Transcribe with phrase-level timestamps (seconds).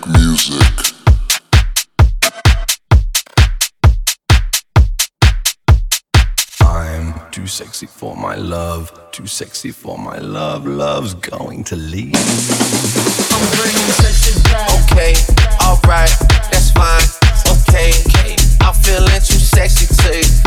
[0.00, 0.62] make music.
[6.62, 10.66] I'm too sexy for my love, too sexy for my love.
[10.66, 12.14] Love's going to leave.
[12.14, 14.70] I'm bringing sexy back.
[14.92, 15.14] Okay,
[15.64, 16.12] alright,
[16.50, 17.06] that's fine.
[17.46, 17.92] Okay,
[18.60, 20.39] I'm feeling too sexy to accept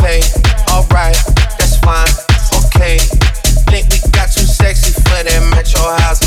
[0.00, 1.12] Alright,
[1.60, 2.08] that's fine.
[2.72, 2.96] Okay,
[3.68, 6.24] think we got too sexy for that metro house.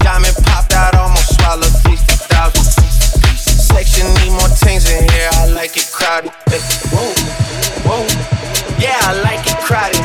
[0.00, 2.64] Diamond popped out, almost swallowed 50,000.
[3.36, 6.32] Section need more in here, I like it crowded.
[6.88, 7.12] Whoa,
[7.84, 8.08] whoa,
[8.80, 10.00] yeah, I like it crowded.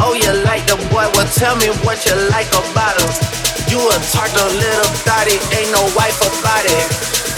[0.00, 1.04] Oh, you like the boy?
[1.12, 3.12] Well, tell me what you like about him.
[3.68, 6.86] You a tart, a little thotty, ain't no wife about it.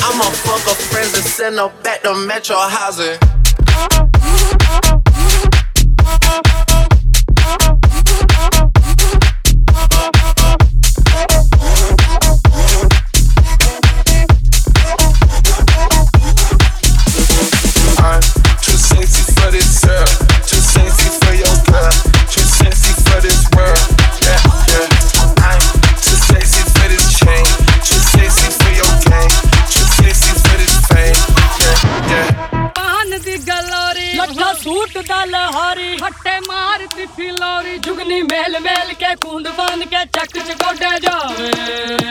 [0.06, 3.18] I'ma fuck her friends and send her back to Metro housing
[6.32, 6.71] up.
[38.12, 42.01] ਲੋਰੀ ਜੁਗਨੀ ਮੇਲ ਮੇਲ ਕੇ ਕੁੰਡ ਬਨ ਕੇ ਚੱਕ ਚ ਗੋਡੇ ਜਾਵੇ।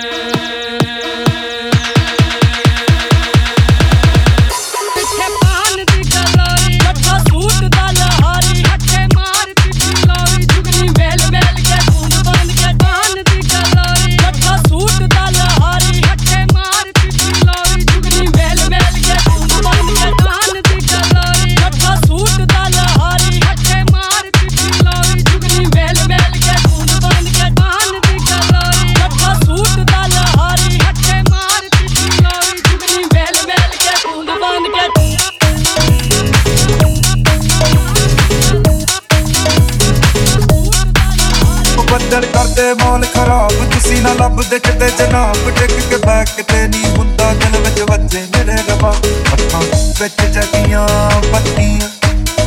[42.34, 47.58] ਕਰਦੇ ਮੌਲ ਖਰਾਬ ਤੁਸੀਂ ਨਾ ਲੱਭਦੇ ਕਿਤੇ ਜਨਾਬ। ਟਿਕ ਕੇ ਬੈਕ ਤੇ ਨਹੀਂ ਹੁੰਦਾ ਦਿਲ
[47.62, 48.94] ਵਿੱਚ ਵੱਜੇ ਮੇਰੇ ਰਬਾ
[49.34, 49.62] ਅੱਖਾਂ
[50.02, 50.88] ਵਿੱਚ ਜਗੀਆਂ
[51.34, 51.90] ਬੱਤੀਆਂ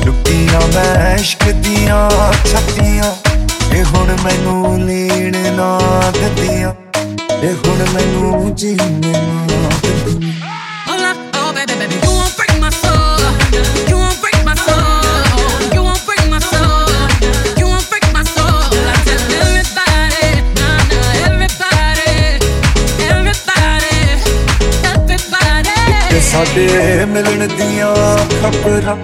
[0.07, 2.11] ਲੁਕੀਆਂ ਮੈਂ ਇਸ਼ਕ ਦੀਆਂ
[2.53, 3.13] ਛੱਤੀਆਂ।
[3.75, 5.79] ਇਹ ਹੁਣ ਮੈਨੂੰ ਲੀਣ ਨਾ
[6.13, 6.73] ਦਿੰਦੀਆਂ।
[7.43, 9.47] ਇਹ ਹੁਣ ਮੈਨੂੰ ਜੀਣ ਨਾ
[9.83, 10.33] ਦਿੰਦੀਆਂ।
[10.89, 13.04] Hola, oh baby, baby, you won't break my soul.
[26.35, 27.89] ਸਾਡੇ ਮਿਲਣ ਦੀਆਂ
[28.31, 28.97] ਖਬਰਾਂ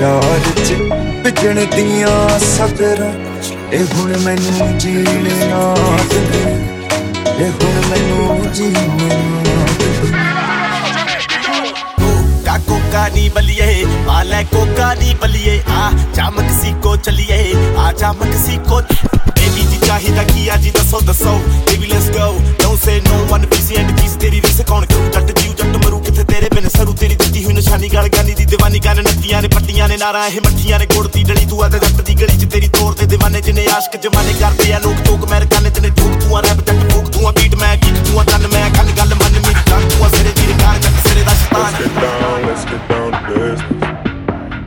[0.00, 0.72] ਯਾਰ ਚ
[1.24, 3.12] ਵਿਜਣ ਦੀਆਂ ਸਦਰਾਂ
[3.72, 5.62] ਇਹ ਹੁਣ ਮੈਨੂੰ ਜੀਣਾ
[7.38, 9.14] ਇਹ ਹੁਣ ਮੈਨੂੰ ਜੀਣਾ
[12.66, 13.64] कोका नी बलिए
[14.06, 15.80] माला कोका नी बलिए आ
[16.16, 17.36] जामक सी को चलिए
[17.78, 21.34] आ जामक सी को बेबी जी चाहिदा किया जी दसो दसो
[21.68, 22.28] baby let's go
[22.62, 23.18] don't say no
[27.95, 31.23] ਗਲ ਗਾਨੀ ਦੀ ਦੀਵਾਨੀ ਗਨ ਨੱਤੀਆਂ ਨੇ ਪੱਟੀਆਂ ਨੇ ਨਾਰਾਂ ਇਹ ਮੱਠੀਆਂ ਨੇ ਗੁੜ ਦੀ
[31.23, 34.33] ਡਲੀ ਤੂੰ ਆ ਤੇ ਜੱਟ ਦੀ ਗਲੀ ਚ ਤੇਰੀ ਤੋਰ ਤੇ ਦੀਵਾਨੇ ਜਿਨੇ ਆਸ਼ਕ ਜਮਾਨੇ
[34.39, 37.31] ਕਰਦੇ ਆ ਲੋਕ ਟੋਕ ਅਮਰੀਕਾ ਤੇ ਨੇ ਠੋਕ ਤੂੰ ਆ ਰੈਪ ਜੱਟ ਫੂਕ ਤੂੰ ਆ
[37.31, 40.31] ਬੀਟ ਮੈਂ ਗੀਤ ਤੂੰ ਆ ਤਨ ਮੈਂ ਕੰਨ ਗੱਲ ਮੰਨ ਮੇਰੀ ਜਾਨ ਤੂੰ ਆ ਸਿਰੇ
[40.35, 43.81] ਦੀ ਰਿਕਾਰ ਜੱਟ ਸਿਰੇ ਦਾ ਸ਼ੈਤਾਨ Let's get down, let's get down to business.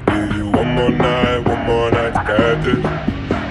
[0.08, 2.82] Give you one more night, one more night to get this.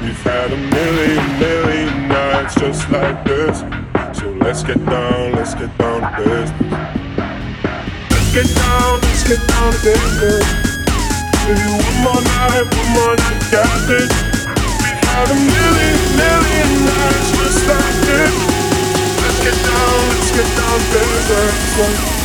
[0.02, 3.64] We've had a million, million nights just like this.
[4.14, 6.94] So let's get down, let's get down to business.
[8.33, 10.45] Get down, let's get down to business.
[11.47, 14.13] Give you one more night, one more night get this.
[14.85, 18.37] We've had a million, million nights just like this.
[19.23, 22.18] Let's get down, let's get down to business.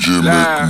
[0.00, 0.68] Lie.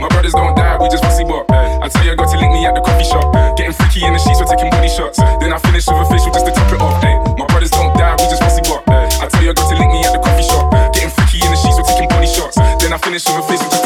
[0.00, 1.48] My brothers don't die, we just pussy bop.
[1.50, 3.32] I tell you, I got to link me at the coffee shop.
[3.56, 5.16] Getting freaky in the sheets, we're taking body shots.
[5.40, 7.00] Then I finish with a facial just to top it off.
[7.38, 8.82] My brothers don't die, we just pussy bop.
[8.88, 10.68] I tell you, I got to link me at the coffee shop.
[10.92, 12.56] Getting freaky in the sheets, we're taking body shots.
[12.56, 13.85] Then I finish with a facial just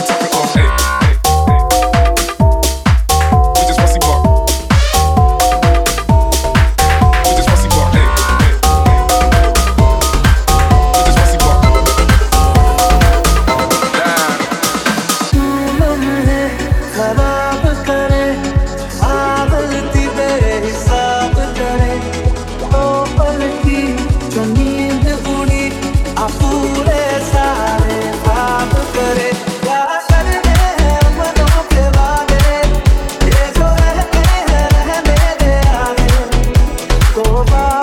[37.50, 37.79] far.